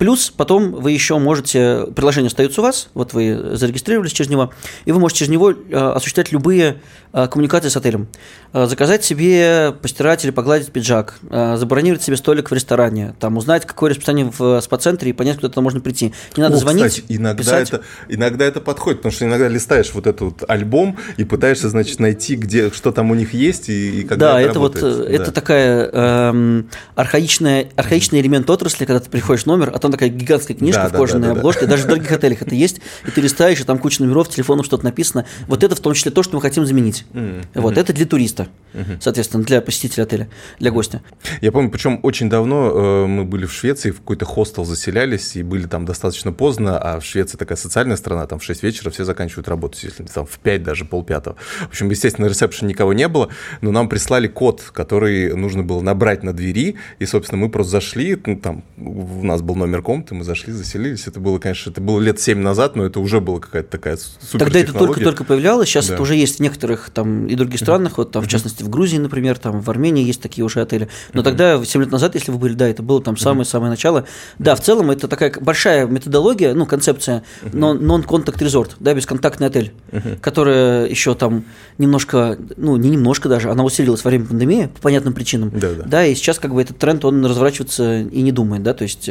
Плюс 0.00 0.32
потом 0.34 0.72
вы 0.72 0.92
еще 0.92 1.18
можете, 1.18 1.84
приложение 1.94 2.28
остается 2.28 2.62
у 2.62 2.64
вас, 2.64 2.88
вот 2.94 3.12
вы 3.12 3.54
зарегистрировались 3.58 4.12
через 4.12 4.30
него, 4.30 4.50
и 4.86 4.92
вы 4.92 4.98
можете 4.98 5.18
через 5.18 5.30
него 5.30 5.52
а, 5.72 5.92
осуществлять 5.92 6.32
любые 6.32 6.80
а, 7.12 7.26
коммуникации 7.26 7.68
с 7.68 7.76
отелем. 7.76 8.08
А, 8.54 8.64
заказать 8.64 9.04
себе 9.04 9.74
постирать 9.82 10.24
или 10.24 10.30
погладить 10.30 10.72
пиджак, 10.72 11.18
забронировать 11.20 12.02
себе 12.02 12.16
столик 12.16 12.50
в 12.50 12.54
ресторане, 12.54 13.14
там 13.20 13.36
узнать, 13.36 13.66
какое 13.66 13.90
расписание 13.90 14.32
в 14.38 14.62
спа-центре 14.62 15.10
и 15.10 15.12
понять, 15.12 15.36
куда 15.36 15.50
туда 15.50 15.60
можно 15.60 15.80
прийти. 15.82 16.14
Не 16.34 16.44
надо 16.44 16.56
О, 16.56 16.60
звонить, 16.60 16.86
кстати, 16.86 17.04
иногда 17.08 17.42
писать. 17.42 17.68
Это, 17.68 17.82
иногда 18.08 18.46
это 18.46 18.62
подходит, 18.62 19.00
потому 19.00 19.12
что 19.12 19.26
иногда 19.26 19.48
листаешь 19.48 19.92
вот 19.92 20.06
этот 20.06 20.20
вот 20.22 20.44
альбом 20.48 20.96
и 21.18 21.24
пытаешься, 21.24 21.68
значит, 21.68 22.00
найти, 22.00 22.36
где, 22.36 22.70
что 22.70 22.90
там 22.90 23.10
у 23.10 23.14
них 23.14 23.34
есть 23.34 23.68
и, 23.68 24.00
и 24.00 24.04
когда 24.04 24.32
да, 24.32 24.40
это, 24.40 24.50
это 24.52 24.60
вот, 24.60 24.80
да. 24.80 25.04
это 25.10 25.30
такая 25.30 25.90
эм, 25.92 26.70
архаичная, 26.94 27.68
архаичный 27.76 28.22
элемент 28.22 28.48
отрасли, 28.48 28.86
когда 28.86 29.00
ты 29.00 29.10
приходишь 29.10 29.42
в 29.42 29.46
номер, 29.46 29.70
а 29.74 29.78
там 29.78 29.89
такая 29.92 30.08
гигантская 30.08 30.56
книжка 30.56 30.82
да, 30.84 30.88
в 30.88 30.92
кожаной 30.92 31.28
да, 31.28 31.34
да, 31.34 31.40
обложке, 31.40 31.62
да. 31.62 31.72
даже 31.72 31.84
в 31.84 31.86
дорогих 31.86 32.12
отелях 32.12 32.42
это 32.42 32.54
есть, 32.54 32.80
и 33.06 33.10
ты 33.10 33.20
листаешь, 33.20 33.60
и 33.60 33.64
там 33.64 33.78
куча 33.78 34.02
номеров, 34.02 34.28
телефонов, 34.28 34.66
что-то 34.66 34.84
написано. 34.84 35.26
Вот 35.46 35.62
это 35.64 35.74
в 35.74 35.80
том 35.80 35.94
числе 35.94 36.10
то, 36.10 36.22
что 36.22 36.36
мы 36.36 36.42
хотим 36.42 36.66
заменить. 36.66 37.04
Mm-hmm. 37.12 37.44
Вот 37.54 37.78
это 37.78 37.92
для 37.92 38.06
туриста, 38.06 38.48
mm-hmm. 38.74 38.98
соответственно, 39.00 39.44
для 39.44 39.60
посетителя 39.60 40.04
отеля, 40.04 40.28
для 40.58 40.70
гостя. 40.70 41.02
Я 41.40 41.52
помню, 41.52 41.70
причем 41.70 42.00
очень 42.02 42.28
давно 42.28 42.70
э, 42.70 43.06
мы 43.06 43.24
были 43.24 43.46
в 43.46 43.52
Швеции, 43.52 43.90
в 43.90 43.98
какой-то 43.98 44.24
хостел 44.24 44.64
заселялись 44.64 45.36
и 45.36 45.42
были 45.42 45.66
там 45.66 45.84
достаточно 45.84 46.32
поздно, 46.32 46.78
а 46.78 47.00
в 47.00 47.04
Швеции 47.04 47.36
такая 47.36 47.56
социальная 47.56 47.96
страна, 47.96 48.26
там 48.26 48.38
в 48.38 48.44
6 48.44 48.62
вечера 48.62 48.90
все 48.90 49.04
заканчивают 49.04 49.48
работу, 49.48 49.78
если 49.82 50.04
там 50.04 50.26
в 50.26 50.38
5, 50.38 50.62
даже 50.62 50.84
полпятого. 50.84 51.36
В 51.60 51.68
общем, 51.68 51.90
естественно, 51.90 52.26
ресепшн 52.26 52.66
никого 52.66 52.92
не 52.92 53.08
было, 53.08 53.28
но 53.60 53.70
нам 53.70 53.88
прислали 53.88 54.28
код, 54.28 54.62
который 54.72 55.34
нужно 55.34 55.62
было 55.62 55.80
набрать 55.80 56.22
на 56.22 56.32
двери, 56.32 56.76
и, 56.98 57.06
собственно, 57.06 57.40
мы 57.40 57.50
просто 57.50 57.72
зашли, 57.72 58.20
ну, 58.24 58.36
там 58.36 58.64
у 58.78 59.24
нас 59.24 59.42
был 59.42 59.54
номер 59.54 59.79
комнаты, 59.82 60.14
мы 60.14 60.24
зашли, 60.24 60.52
заселились. 60.52 61.06
Это 61.06 61.20
было, 61.20 61.38
конечно, 61.38 61.70
это 61.70 61.80
было 61.80 62.00
лет 62.00 62.20
7 62.20 62.38
назад, 62.38 62.76
но 62.76 62.84
это 62.84 63.00
уже 63.00 63.20
была 63.20 63.40
какая-то 63.40 63.70
такая 63.70 63.96
супер 63.96 64.46
Тогда 64.46 64.60
это 64.60 64.72
только-только 64.72 65.24
появлялось, 65.24 65.68
сейчас 65.68 65.88
да. 65.88 65.94
это 65.94 66.02
уже 66.02 66.14
есть 66.14 66.36
в 66.36 66.40
некоторых 66.40 66.90
там 66.90 67.26
и 67.26 67.34
других 67.34 67.60
странах, 67.60 67.98
вот 67.98 68.12
там, 68.12 68.22
в 68.22 68.28
частности, 68.28 68.62
в 68.62 68.68
Грузии, 68.68 68.98
например, 68.98 69.38
там 69.38 69.60
в 69.60 69.70
Армении 69.70 70.04
есть 70.04 70.20
такие 70.20 70.44
уже 70.44 70.60
отели. 70.60 70.88
Но 71.12 71.22
тогда, 71.22 71.62
7 71.64 71.80
лет 71.82 71.90
назад, 71.90 72.14
если 72.14 72.32
вы 72.32 72.38
были, 72.38 72.54
да, 72.54 72.68
это 72.68 72.82
было 72.82 73.02
там 73.02 73.16
самое-самое 73.16 73.70
начало. 73.70 74.06
Да, 74.38 74.54
в 74.54 74.60
целом 74.60 74.90
это 74.90 75.08
такая 75.08 75.32
большая 75.40 75.86
методология, 75.86 76.54
ну, 76.54 76.66
концепция 76.66 77.24
non-contact 77.42 78.38
resort, 78.38 78.72
да, 78.80 78.94
бесконтактный 78.94 79.46
отель, 79.46 79.72
которая 80.20 80.86
еще 80.86 81.14
там 81.14 81.44
немножко, 81.78 82.38
ну, 82.56 82.76
не 82.76 82.90
немножко 82.90 83.28
даже, 83.28 83.50
она 83.50 83.64
усилилась 83.64 84.04
во 84.04 84.10
время 84.10 84.26
пандемии 84.26 84.66
по 84.66 84.80
понятным 84.82 85.14
причинам. 85.14 85.50
Да, 85.50 85.72
да. 85.72 85.84
да 85.84 86.06
и 86.06 86.14
сейчас 86.14 86.38
как 86.38 86.54
бы 86.54 86.62
этот 86.62 86.78
тренд, 86.78 87.04
он 87.04 87.24
разворачивается 87.24 88.00
и 88.00 88.22
не 88.22 88.32
думает, 88.32 88.62
да, 88.62 88.74
то 88.74 88.82
есть 88.82 89.08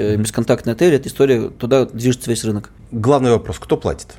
mm-hmm. 0.60 0.70
бесконтактный 0.70 0.74
отель, 0.74 0.94
эта 0.94 1.08
история, 1.08 1.50
туда 1.50 1.86
движется 1.86 2.30
весь 2.30 2.44
рынок. 2.44 2.70
Главный 2.92 3.32
вопрос, 3.32 3.60
кто 3.60 3.78
платит? 3.78 4.16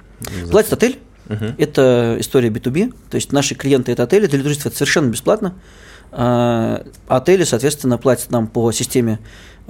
Платит 0.50 0.72
отель, 0.72 0.98
uh-huh. 1.28 1.54
это 1.58 2.16
история 2.18 2.48
B2B, 2.48 2.94
то 3.10 3.14
есть 3.16 3.32
наши 3.32 3.54
клиенты 3.54 3.92
это 3.92 4.02
отели, 4.02 4.26
для 4.26 4.42
туристов 4.42 4.66
это 4.66 4.76
совершенно 4.76 5.10
бесплатно, 5.10 5.54
а 6.12 6.84
отели, 7.08 7.44
соответственно, 7.44 7.96
платят 7.98 8.30
нам 8.30 8.46
по 8.46 8.70
системе 8.72 9.18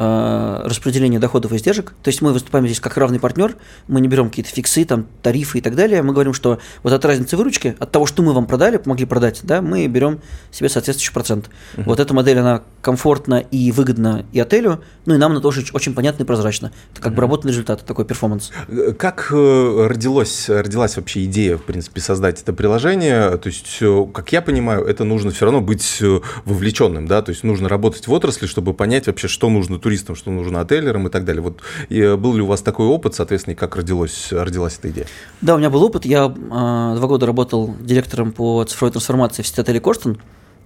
Э, 0.02 0.62
распределения 0.64 1.19
доходов 1.19 1.52
и 1.52 1.57
издержек. 1.57 1.92
То 2.02 2.09
есть 2.09 2.23
мы 2.23 2.33
выступаем 2.33 2.64
здесь 2.64 2.80
как 2.80 2.97
равный 2.97 3.21
партнер, 3.21 3.57
мы 3.87 4.00
не 4.00 4.09
берем 4.09 4.30
какие-то 4.30 4.50
фиксы, 4.50 4.87
там, 4.87 5.07
тарифы 5.21 5.59
и 5.59 5.61
так 5.61 5.75
далее. 5.75 6.00
Мы 6.02 6.14
говорим, 6.14 6.33
что 6.33 6.59
вот 6.83 6.95
от 6.95 7.04
разницы 7.04 7.37
выручки, 7.37 7.76
от 7.78 7.90
того, 7.92 8.07
что 8.07 8.23
мы 8.23 8.33
вам 8.33 8.47
продали, 8.47 8.78
помогли 8.78 9.04
продать, 9.04 9.40
да, 9.42 9.61
мы 9.61 9.87
берем 9.88 10.23
себе 10.52 10.71
соответствующий 10.71 11.12
процент. 11.12 11.50
Uh-huh. 11.75 11.83
Вот 11.85 12.00
эта 12.00 12.14
модель, 12.14 12.38
она 12.38 12.62
комфортна 12.80 13.45
и 13.50 13.71
выгодна 13.73 14.25
и 14.33 14.40
отелю, 14.40 14.83
ну 15.04 15.16
и 15.16 15.19
нам 15.19 15.33
она 15.33 15.42
тоже 15.42 15.66
очень 15.75 15.95
понятна 15.95 16.23
и 16.23 16.26
прозрачна. 16.26 16.73
Это 16.92 17.02
как 17.02 17.12
uh-huh. 17.12 17.16
бы 17.16 17.21
работный 17.21 17.50
результат, 17.50 17.85
такой 17.85 18.07
перформанс. 18.07 18.52
Как 18.99 19.28
э, 19.33 19.87
родилось, 19.87 20.49
родилась 20.49 20.97
вообще 20.97 21.26
идея, 21.26 21.59
в 21.59 21.64
принципе, 21.64 22.00
создать 22.00 22.40
это 22.40 22.54
приложение? 22.54 23.37
То 23.37 23.49
есть, 23.49 23.76
э, 23.83 24.07
как 24.14 24.33
я 24.33 24.40
понимаю, 24.40 24.83
это 24.87 25.04
нужно 25.04 25.30
все 25.30 25.45
равно 25.45 25.61
быть 25.61 26.02
вовлеченным, 26.47 27.07
да, 27.07 27.21
то 27.21 27.33
есть 27.33 27.45
нужно 27.45 27.69
работать 27.69 28.07
в 28.07 28.12
отрасли, 28.12 28.47
чтобы 28.47 28.73
понять 28.73 29.07
вообще, 29.07 29.28
что 29.28 29.50
нужно 29.50 29.78
туристам, 29.78 29.89
что 29.97 30.30
нужно 30.30 30.61
отелерам 30.61 31.06
и 31.06 31.11
так 31.11 31.25
далее. 31.25 31.42
Вот 31.42 31.61
и 31.88 32.00
э, 32.00 32.16
был 32.16 32.35
ли 32.35 32.42
у 32.42 32.47
вас 32.47 32.62
такой 32.62 32.87
опыт, 32.87 33.14
соответственно, 33.14 33.54
и 33.54 33.56
как 33.56 33.76
родилась, 33.76 34.28
родилась 34.32 34.78
эта 34.78 34.90
идея? 34.90 35.06
Да, 35.40 35.54
у 35.54 35.59
меня 35.59 35.70
был 35.70 35.82
опыт. 35.82 36.04
Я 36.04 36.26
э, 36.26 36.30
два 36.30 37.06
года 37.06 37.26
работал 37.26 37.75
директором 37.80 38.32
по 38.32 38.64
цифровой 38.64 38.92
трансформации 38.92 39.42
в 39.42 39.47
сети 39.47 39.61
отелей 39.61 39.80
Корстон. 39.80 40.18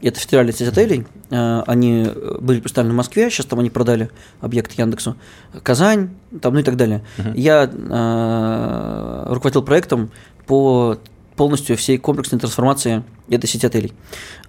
Это 0.03 0.21
федеральная 0.21 0.53
сеть 0.53 0.69
отелей. 0.69 1.07
Э, 1.31 1.63
они 1.67 2.07
были 2.41 2.61
представлены 2.61 2.95
в 2.95 2.97
Москве, 2.97 3.31
сейчас 3.31 3.47
там 3.47 3.61
они 3.61 3.71
продали 3.71 4.11
объект 4.41 4.73
Яндексу. 4.73 5.17
Казань, 5.63 6.11
там, 6.43 6.55
ну 6.55 6.61
и 6.61 6.63
так 6.63 6.77
далее. 6.77 7.03
Uh-huh. 7.17 7.33
Я 7.35 7.71
э, 7.73 9.33
руководил 9.33 9.63
проектом 9.63 10.11
по 10.47 10.99
полностью 11.37 11.77
всей 11.77 11.99
комплексной 11.99 12.39
трансформации 12.39 13.03
этой 13.29 13.47
сети 13.47 13.67
отелей. 13.67 13.93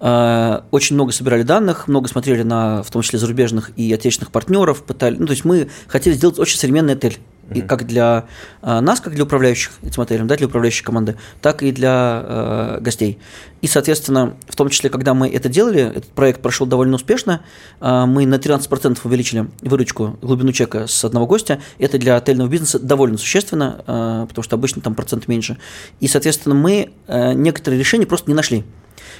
А, 0.00 0.64
очень 0.70 0.94
много 0.94 1.12
собирали 1.12 1.42
данных, 1.42 1.88
много 1.88 2.08
смотрели 2.08 2.42
на, 2.42 2.82
в 2.82 2.90
том 2.90 3.02
числе, 3.02 3.18
зарубежных 3.18 3.70
и 3.76 3.92
отечественных 3.92 4.32
партнеров, 4.32 4.82
пытали, 4.84 5.16
ну, 5.16 5.26
то 5.26 5.32
есть 5.32 5.44
мы 5.44 5.68
хотели 5.88 6.14
сделать 6.14 6.38
очень 6.38 6.58
современный 6.58 6.94
отель, 6.94 7.18
и 7.54 7.60
как 7.60 7.86
для 7.86 8.26
э, 8.62 8.80
нас, 8.80 9.00
как 9.00 9.14
для 9.14 9.24
управляющих 9.24 9.72
этим 9.82 10.02
отелем, 10.02 10.26
да, 10.26 10.36
для 10.36 10.46
управляющей 10.46 10.84
команды, 10.84 11.16
так 11.40 11.62
и 11.62 11.72
для 11.72 12.22
э, 12.24 12.78
гостей. 12.80 13.18
И, 13.62 13.66
соответственно, 13.68 14.36
в 14.48 14.56
том 14.56 14.68
числе, 14.68 14.90
когда 14.90 15.14
мы 15.14 15.28
это 15.28 15.48
делали, 15.48 15.80
этот 15.80 16.06
проект 16.06 16.40
прошел 16.42 16.66
довольно 16.66 16.96
успешно, 16.96 17.42
э, 17.80 18.04
мы 18.06 18.26
на 18.26 18.36
13% 18.36 18.98
увеличили 19.04 19.48
выручку, 19.62 20.18
глубину 20.22 20.52
чека 20.52 20.86
с 20.86 21.04
одного 21.04 21.26
гостя. 21.26 21.60
Это 21.78 21.98
для 21.98 22.16
отельного 22.16 22.48
бизнеса 22.48 22.78
довольно 22.78 23.18
существенно, 23.18 23.82
э, 23.86 24.26
потому 24.28 24.42
что 24.42 24.56
обычно 24.56 24.82
там 24.82 24.94
процент 24.94 25.28
меньше. 25.28 25.56
И, 26.00 26.08
соответственно, 26.08 26.54
мы 26.54 26.92
э, 27.06 27.32
некоторые 27.32 27.78
решения 27.78 28.06
просто 28.06 28.30
не 28.30 28.34
нашли 28.34 28.64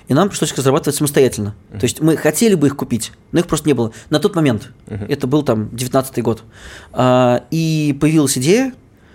и 0.08 0.14
нам 0.14 0.28
пришлось 0.28 0.52
их 0.52 0.58
разрабатывать 0.58 0.96
самостоятельно. 0.96 1.54
Uh-huh. 1.70 1.80
То 1.80 1.84
есть 1.84 2.00
мы 2.00 2.16
хотели 2.16 2.54
бы 2.54 2.68
их 2.68 2.76
купить, 2.76 3.12
но 3.32 3.40
их 3.40 3.46
просто 3.46 3.68
не 3.68 3.75
было. 3.75 3.92
На 4.10 4.20
тот 4.20 4.34
момент, 4.34 4.70
uh-huh. 4.86 5.06
это 5.08 5.26
был 5.26 5.42
там 5.42 5.75
19 5.75 6.22
год, 6.22 6.44
а, 6.92 7.44
и 7.50 7.96
появилась 8.00 8.38
идея, 8.38 8.72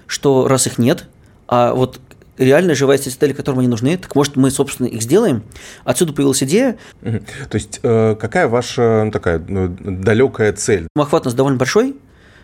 что 0.08 0.48
раз 0.48 0.68
их 0.68 0.78
нет, 0.78 1.08
а 1.48 1.74
вот 1.74 2.00
реально 2.38 2.76
живая 2.76 2.98
сеть 2.98 3.16
отелей, 3.16 3.34
которым 3.34 3.60
они 3.60 3.68
нужны, 3.68 3.98
так 3.98 4.16
может 4.16 4.36
мы, 4.36 4.52
собственно, 4.52 4.88
их 4.88 5.02
сделаем. 5.02 5.44
Отсюда 5.84 6.14
появилась 6.14 6.44
идея. 6.44 6.78
Uh-huh. 7.02 7.24
То 7.50 7.56
есть 7.56 7.80
э, 7.84 8.16
какая 8.20 8.48
ваша 8.48 9.04
ну, 9.06 9.12
такая 9.12 9.40
ну, 9.40 9.70
далекая 9.80 10.54
цель? 10.54 10.88
Охват 10.96 11.24
у 11.24 11.26
нас 11.26 11.34
довольно 11.34 11.58
большой, 11.58 11.96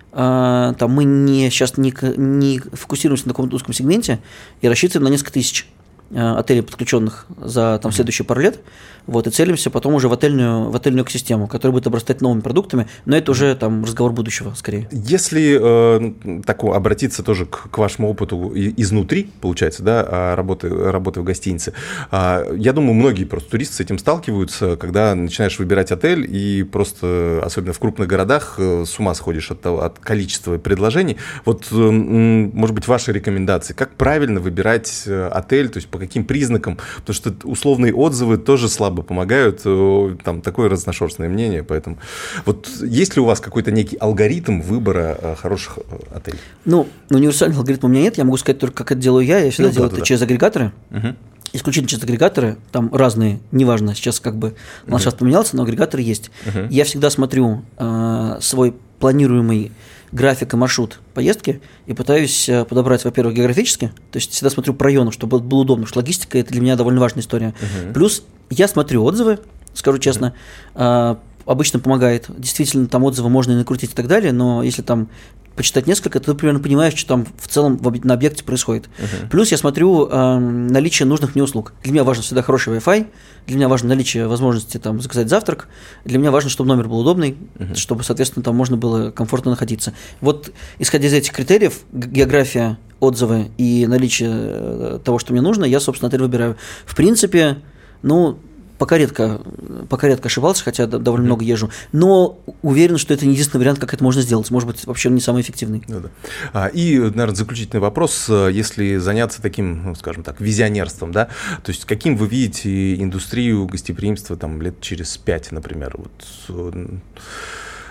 Uh, 0.10 0.74
там 0.75 0.94
мы 0.94 1.04
не, 1.04 1.50
сейчас 1.51 1.77
не, 1.77 1.94
не 2.16 2.60
фокусируемся 2.60 3.27
на 3.27 3.34
каком-то 3.34 3.58
узком 3.58 3.74
сегменте 3.74 4.20
и 4.62 4.68
рассчитываем 4.68 5.04
на 5.04 5.10
несколько 5.10 5.34
тысяч. 5.34 5.68
Э, 6.10 6.38
отелей, 6.38 6.64
подключенных 6.64 7.26
за 7.38 7.80
там, 7.84 7.92
следующие 7.92 8.26
пару 8.26 8.40
лет, 8.40 8.62
вот, 9.08 9.28
и 9.28 9.30
целимся 9.30 9.70
потом 9.70 9.94
уже 9.94 10.08
в 10.08 10.14
отельную, 10.14 10.70
в 10.70 10.76
отельную 10.76 11.04
экосистему, 11.04 11.48
которая 11.48 11.74
будет 11.74 11.88
обрастать 11.88 12.22
новыми 12.22 12.40
продуктами, 12.40 12.88
но 13.04 13.18
это 13.18 13.32
уже 13.32 13.54
там 13.56 13.84
разговор 13.84 14.14
будущего 14.14 14.54
скорее. 14.54 14.88
Если 14.92 15.58
э, 15.60 16.42
так 16.46 16.64
обратиться 16.64 17.24
тоже 17.24 17.46
к, 17.46 17.70
к 17.72 17.78
вашему 17.78 18.10
опыту 18.10 18.54
изнутри, 18.56 19.30
получается, 19.42 19.84
да, 19.84 20.34
работы, 20.38 20.70
работы 20.70 21.20
в 21.20 21.26
гостинице, 21.26 21.74
э, 22.10 22.56
я 22.58 22.72
думаю, 22.72 22.94
многие 22.94 23.26
просто 23.26 23.52
туристы 23.52 23.76
с 23.76 23.80
этим 23.82 23.98
сталкиваются, 23.98 24.78
когда 24.78 25.14
начинаешь 25.14 25.60
выбирать 25.60 25.92
отель 25.92 26.26
и 26.30 26.64
просто, 26.64 27.42
особенно 27.44 27.74
в 27.74 27.80
крупных 27.80 28.08
городах, 28.08 28.56
э, 28.60 28.86
с 28.86 28.98
ума 28.98 29.14
сходишь 29.14 29.52
от, 29.52 29.66
от 29.66 30.00
количества 30.00 30.58
предложений. 30.58 31.18
Вот, 31.44 31.68
э, 31.72 31.76
может 31.76 32.76
быть, 32.76 32.88
ваши 32.88 33.12
рекомендации, 33.12 33.74
как 33.74 33.96
правильно 33.96 34.40
выбирать 34.40 35.04
э, 35.06 35.28
отель, 35.28 35.68
то 35.68 35.78
есть 35.78 35.90
по 35.98 36.00
каким 36.00 36.25
признакам, 36.25 36.77
потому 36.98 37.16
что 37.16 37.34
условные 37.44 37.92
отзывы 37.92 38.38
тоже 38.38 38.70
слабо 38.70 39.01
помогают, 39.01 39.62
э, 39.66 40.16
там 40.24 40.42
такое 40.42 40.70
разношерстное 40.70 41.27
мнение, 41.27 41.63
поэтому 41.63 41.98
вот 42.46 42.70
есть 42.84 43.16
ли 43.16 43.22
у 43.22 43.25
вас 43.25 43.39
какой-то 43.39 43.72
некий 43.72 43.98
алгоритм 43.98 44.62
выбора 44.62 45.18
э, 45.20 45.36
хороших 45.36 45.80
э, 45.80 45.98
отелей? 46.16 46.38
Ну, 46.66 46.88
универсального 47.10 47.62
алгоритма 47.62 47.89
у 47.89 47.92
меня 47.92 48.04
нет, 48.04 48.20
я 48.20 48.25
могу 48.25 48.38
сказать 48.38 48.60
только, 48.60 48.75
как 48.75 48.92
это 48.92 49.01
делаю 49.01 49.25
я, 49.25 49.39
я 49.39 49.50
всегда 49.50 49.70
ну, 49.70 49.74
делаю 49.74 49.89
да, 49.89 49.96
это 49.96 50.01
да. 50.01 50.06
через 50.06 50.22
агрегаторы, 50.22 50.72
угу 50.92 51.16
исключительно 51.54 51.89
через 51.89 52.04
агрегаторы, 52.04 52.58
там 52.72 52.94
разные, 52.94 53.39
неважно, 53.51 53.96
сейчас 53.96 54.20
как 54.20 54.36
бы 54.38 54.56
ландшафт 54.86 55.16
uh-huh. 55.16 55.20
поменялся, 55.20 55.56
но 55.56 55.63
агрегаторы 55.63 56.04
есть. 56.04 56.30
Uh-huh. 56.46 56.68
Я 56.70 56.84
всегда 56.84 57.10
смотрю 57.10 57.63
э, 57.77 58.38
свой 58.42 58.75
планируемый 59.00 59.72
график 60.12 60.54
и 60.54 60.58
маршрут 60.58 61.00
поездки 61.14 61.62
и 61.86 61.94
пытаюсь 61.94 62.48
э, 62.50 62.66
подобрать, 62.66 63.04
во-первых, 63.04 63.36
географически, 63.36 63.92
то 64.12 64.18
есть 64.18 64.32
всегда 64.32 64.50
смотрю 64.50 64.74
по 64.74 64.86
району, 64.86 65.12
чтобы 65.12 65.40
было 65.40 65.62
удобно, 65.62 65.86
потому 65.86 65.88
что 65.88 66.00
логистика– 66.00 66.38
это 66.40 66.52
для 66.52 66.62
меня 66.62 66.76
довольно 66.76 67.00
важная 67.02 67.22
история. 67.22 67.54
Uh-huh. 67.60 67.94
Плюс 67.94 68.24
я 68.50 68.68
смотрю 68.68 69.04
отзывы, 69.04 69.40
скажу 69.74 69.98
честно, 69.98 70.34
uh-huh. 70.76 71.18
обычно 71.46 71.80
помогает. 71.80 72.26
Действительно, 72.30 72.88
там 72.88 73.04
отзывы 73.04 73.30
можно 73.30 73.52
и 73.52 73.56
накрутить 73.56 73.92
и 73.92 73.96
так 73.96 74.08
далее, 74.08 74.32
но 74.32 74.64
если 74.64 74.82
там 74.82 75.10
почитать 75.58 75.88
несколько, 75.88 76.20
то 76.20 76.32
ты 76.32 76.38
примерно 76.38 76.62
понимаешь, 76.62 76.96
что 76.96 77.10
там 77.10 77.28
в 77.38 77.48
целом 77.48 77.82
на 78.04 78.14
объекте 78.14 78.44
происходит. 78.44 78.86
Uh-huh. 78.98 79.30
Плюс 79.30 79.52
я 79.52 79.58
смотрю 79.58 80.08
э, 80.08 80.40
наличие 80.40 81.08
нужных 81.08 81.36
мне 81.36 81.44
услуг. 81.44 81.74
Для 81.84 81.92
меня 81.92 82.04
важно 82.04 82.24
всегда 82.24 82.44
хороший 82.44 82.78
Wi-Fi, 82.78 83.08
для 83.48 83.56
меня 83.56 83.68
важно 83.68 83.90
наличие 83.90 84.28
возможности 84.28 84.78
там 84.78 85.02
заказать 85.02 85.30
завтрак, 85.30 85.68
для 86.06 86.20
меня 86.20 86.32
важно, 86.32 86.50
чтобы 86.50 86.70
номер 86.70 86.88
был 86.88 87.00
удобный, 87.00 87.38
uh-huh. 87.56 87.76
чтобы, 87.76 88.04
соответственно, 88.04 88.44
там 88.44 88.56
можно 88.56 88.78
было 88.78 89.12
комфортно 89.12 89.52
находиться. 89.52 89.94
Вот 90.22 90.52
исходя 90.80 91.08
из 91.08 91.14
этих 91.14 91.34
критериев, 91.34 91.80
география, 91.92 92.78
отзывы 93.00 93.52
и 93.58 93.86
наличие 93.88 94.32
э, 94.32 95.00
того, 95.04 95.20
что 95.20 95.34
мне 95.34 95.42
нужно, 95.42 95.66
я, 95.66 95.80
собственно, 95.80 96.08
отель 96.08 96.22
выбираю. 96.22 96.56
В 96.86 96.96
принципе, 96.96 97.58
ну, 98.02 98.40
пока 98.77 98.98
редко, 98.98 99.41
пока 99.89 100.07
редко 100.07 100.27
ошибался, 100.27 100.63
хотя 100.63 100.88
довольно 100.88 101.24
mm-hmm. 101.24 101.27
много 101.27 101.43
езжу. 101.43 101.72
Но 101.91 102.39
уверен, 102.62 102.98
что 102.98 103.13
это 103.13 103.25
не 103.25 103.34
единственный 103.34 103.62
вариант, 103.62 103.79
как 103.79 103.93
это 103.93 104.03
можно 104.03 104.22
сделать. 104.22 104.50
Может 104.51 104.67
быть, 104.67 104.86
вообще 104.86 105.10
он 105.10 105.15
не 105.15 105.22
самый 105.22 105.41
эффективный. 105.41 105.84
Ну, 105.88 106.01
да. 106.01 106.10
а, 106.53 106.67
и, 106.67 106.98
наверное, 106.98 107.36
заключительный 107.36 107.81
вопрос. 107.81 108.29
Если 108.29 108.98
заняться 108.98 109.41
таким, 109.41 109.84
ну, 109.84 109.96
скажем 109.96 110.24
так, 110.24 110.39
визионерством, 110.39 111.12
да, 111.12 111.25
то 111.63 111.72
есть 111.72 111.86
каким 111.86 112.17
вы 112.17 112.27
видите 112.27 112.96
индустрию 112.96 113.65
гостеприимства 113.65 114.38
там 114.38 114.62
лет 114.62 114.81
через 114.81 115.17
пять, 115.17 115.51
например? 115.51 115.98
Вот, 115.98 116.88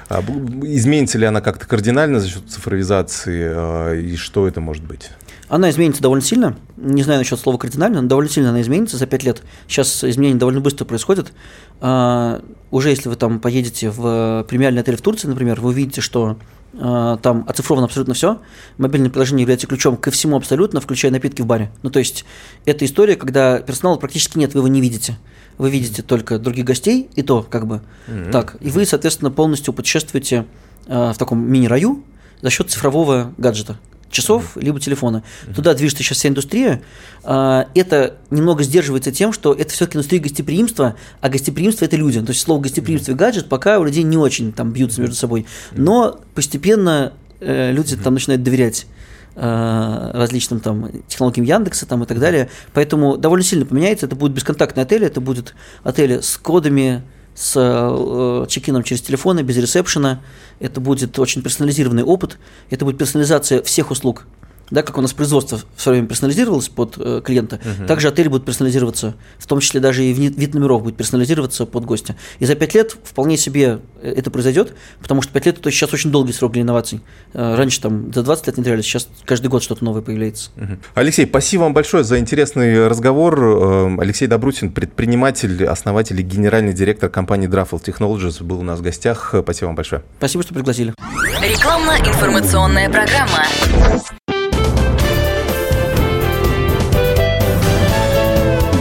а 0.08 0.20
изменится 0.20 1.18
ли 1.18 1.26
она 1.26 1.40
как-то 1.40 1.66
кардинально 1.66 2.20
за 2.20 2.28
счет 2.28 2.48
цифровизации, 2.48 3.42
а, 3.44 3.94
и 3.94 4.16
что 4.16 4.46
это 4.46 4.60
может 4.60 4.84
быть? 4.84 5.10
Она 5.48 5.70
изменится 5.70 6.02
довольно 6.02 6.24
сильно. 6.24 6.56
Не 6.76 7.02
знаю 7.02 7.20
насчет 7.20 7.38
слова 7.38 7.56
кардинально, 7.56 8.02
но 8.02 8.08
довольно 8.08 8.30
сильно 8.30 8.50
она 8.50 8.60
изменится 8.62 8.96
за 8.96 9.06
5 9.06 9.22
лет. 9.22 9.42
Сейчас 9.68 10.02
изменения 10.02 10.38
довольно 10.38 10.60
быстро 10.60 10.84
происходят. 10.84 11.32
А, 11.80 12.42
уже 12.70 12.90
если 12.90 13.08
вы 13.08 13.16
там 13.16 13.38
поедете 13.38 13.90
в 13.90 14.44
премиальный 14.48 14.80
отель 14.80 14.96
в 14.96 15.02
Турции, 15.02 15.28
например, 15.28 15.60
вы 15.60 15.70
увидите, 15.70 16.00
что 16.00 16.36
а, 16.78 17.16
там 17.18 17.44
оцифровано 17.48 17.86
абсолютно 17.86 18.14
все. 18.14 18.40
Мобильное 18.76 19.08
приложение 19.08 19.42
является 19.42 19.68
ключом 19.68 19.96
ко 19.96 20.10
всему 20.10 20.36
абсолютно, 20.36 20.80
включая 20.80 21.12
напитки 21.12 21.42
в 21.42 21.46
баре. 21.46 21.70
Ну, 21.82 21.90
то 21.90 22.00
есть, 22.00 22.24
это 22.64 22.84
история, 22.84 23.14
когда 23.14 23.60
персонала 23.60 23.98
практически 23.98 24.38
нет, 24.38 24.54
вы 24.54 24.60
его 24.60 24.68
не 24.68 24.80
видите. 24.80 25.16
Вы 25.58 25.70
видите 25.70 26.02
только 26.02 26.38
других 26.38 26.64
гостей, 26.64 27.08
и 27.14 27.22
то, 27.22 27.46
как 27.48 27.66
бы, 27.66 27.82
mm-hmm. 28.08 28.30
так. 28.30 28.56
И 28.60 28.70
вы, 28.70 28.84
соответственно, 28.84 29.30
полностью 29.30 29.72
путешествуете 29.72 30.44
э, 30.86 31.12
в 31.12 31.18
таком 31.18 31.50
мини-раю 31.50 32.04
за 32.42 32.50
счет 32.50 32.70
цифрового 32.70 33.32
гаджета 33.38 33.78
часов, 34.10 34.56
либо 34.56 34.80
телефона. 34.80 35.22
Туда 35.54 35.74
движется 35.74 36.02
сейчас 36.02 36.18
вся 36.18 36.28
индустрия. 36.28 36.82
А, 37.24 37.68
это 37.74 38.16
немного 38.30 38.62
сдерживается 38.62 39.12
тем, 39.12 39.32
что 39.32 39.52
это 39.52 39.72
все-таки 39.72 39.96
индустрия 39.98 40.20
гостеприимства, 40.20 40.96
а 41.20 41.28
гостеприимство 41.28 41.84
это 41.84 41.96
люди. 41.96 42.20
То 42.20 42.30
есть 42.30 42.40
слово 42.40 42.60
гостеприимство 42.60 43.12
и 43.12 43.14
гаджет 43.14 43.48
пока 43.48 43.78
у 43.78 43.84
людей 43.84 44.02
не 44.02 44.16
очень 44.16 44.52
там 44.52 44.72
бьются 44.72 45.00
между 45.00 45.16
собой. 45.16 45.46
Но 45.72 46.20
постепенно 46.34 47.12
э, 47.40 47.72
люди 47.72 47.96
там 47.96 48.14
начинают 48.14 48.42
доверять 48.42 48.86
э, 49.34 50.10
различным 50.14 50.60
там 50.60 50.90
технологиям 51.08 51.46
Яндекса 51.46 51.86
там 51.86 52.02
и 52.02 52.06
так 52.06 52.18
далее. 52.18 52.48
Поэтому 52.72 53.16
довольно 53.16 53.44
сильно 53.44 53.66
поменяется. 53.66 54.06
Это 54.06 54.16
будут 54.16 54.36
бесконтактные 54.36 54.82
отели, 54.82 55.06
это 55.06 55.20
будут 55.20 55.54
отели 55.82 56.20
с 56.20 56.36
кодами, 56.36 57.02
с 57.36 57.52
э, 57.54 58.46
чекином 58.48 58.82
через 58.82 59.02
телефоны, 59.02 59.42
без 59.42 59.56
ресепшена. 59.58 60.22
Это 60.58 60.80
будет 60.80 61.18
очень 61.18 61.42
персонализированный 61.42 62.02
опыт. 62.02 62.38
Это 62.70 62.84
будет 62.84 62.98
персонализация 62.98 63.62
всех 63.62 63.90
услуг 63.90 64.26
да, 64.70 64.82
как 64.82 64.98
у 64.98 65.00
нас 65.00 65.12
производство 65.12 65.60
все 65.76 65.90
время 65.90 66.06
персонализировалось 66.06 66.68
под 66.68 66.96
э, 66.98 67.20
клиента, 67.24 67.60
угу. 67.62 67.86
также 67.86 68.08
отели 68.08 68.28
будут 68.28 68.44
персонализироваться, 68.44 69.14
в 69.38 69.46
том 69.46 69.60
числе 69.60 69.80
даже 69.80 70.04
и 70.04 70.12
вид 70.12 70.54
номеров 70.54 70.82
будет 70.82 70.96
персонализироваться 70.96 71.66
под 71.66 71.84
гостя. 71.84 72.16
И 72.38 72.46
за 72.46 72.54
5 72.54 72.74
лет 72.74 72.96
вполне 73.04 73.36
себе 73.36 73.80
э, 74.02 74.12
это 74.12 74.30
произойдет, 74.30 74.74
потому 75.00 75.22
что 75.22 75.32
5 75.32 75.46
лет 75.46 75.58
это 75.58 75.70
сейчас 75.70 75.92
очень 75.92 76.10
долгий 76.10 76.32
срок 76.32 76.52
для 76.52 76.62
инноваций. 76.62 77.00
Э, 77.32 77.54
раньше 77.54 77.80
там 77.80 78.12
за 78.12 78.22
20 78.22 78.46
лет 78.48 78.56
внедряли, 78.56 78.82
сейчас 78.82 79.08
каждый 79.24 79.48
год 79.48 79.62
что-то 79.62 79.84
новое 79.84 80.02
появляется. 80.02 80.50
Угу. 80.56 80.78
Алексей, 80.94 81.26
спасибо 81.26 81.62
вам 81.62 81.74
большое 81.74 82.02
за 82.04 82.18
интересный 82.18 82.88
разговор. 82.88 83.40
Э, 83.40 83.96
Алексей 84.00 84.26
Добрутин, 84.26 84.72
предприниматель, 84.72 85.64
основатель 85.64 86.20
и 86.20 86.22
генеральный 86.22 86.72
директор 86.72 87.08
компании 87.08 87.48
Draffle 87.48 87.82
Technologies, 87.82 88.42
был 88.42 88.60
у 88.60 88.64
нас 88.64 88.80
в 88.80 88.82
гостях. 88.82 89.34
Спасибо 89.42 89.66
вам 89.66 89.76
большое. 89.76 90.02
Спасибо, 90.18 90.42
что 90.42 90.54
пригласили. 90.54 90.92
Рекламно-информационная 91.40 92.90
программа. 92.90 93.44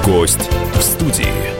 Гость 0.05 0.51
в 0.75 0.81
студии. 0.83 1.54